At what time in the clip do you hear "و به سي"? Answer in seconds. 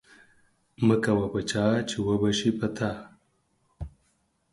2.05-2.49